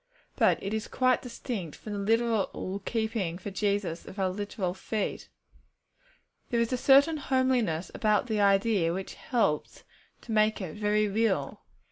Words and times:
But 0.35 0.57
it 0.63 0.73
is 0.73 0.87
quite 0.87 1.21
distinct 1.21 1.75
from 1.75 1.93
the 1.93 1.99
literal 1.99 2.81
keeping 2.85 3.37
for 3.37 3.51
Jesus 3.51 4.03
of 4.07 4.17
our 4.17 4.29
literal 4.31 4.73
feet. 4.73 5.29
There 6.49 6.59
is 6.59 6.73
a 6.73 6.75
certain 6.75 7.17
homeliness 7.17 7.91
about 7.93 8.25
the 8.25 8.39
idea 8.41 8.93
which 8.93 9.13
helps 9.13 9.83
to 10.21 10.31
make 10.31 10.59
it 10.59 10.75
very 10.75 11.07
real. 11.07 11.61